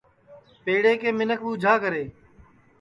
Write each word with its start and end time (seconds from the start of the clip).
پیڑے 0.63 0.93
کے 1.01 1.09
منکھ 1.17 1.41
ٻوجھا 1.43 1.73
کرے 1.83 2.03